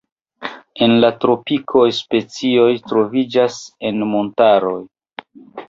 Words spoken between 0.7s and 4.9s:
En la tropikoj specioj troviĝas en montaroj.